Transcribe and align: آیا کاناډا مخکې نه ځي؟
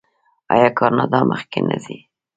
آیا 0.53 0.69
کاناډا 0.79 1.19
مخکې 1.31 1.59
نه 1.67 1.77
ځي؟ 1.83 1.97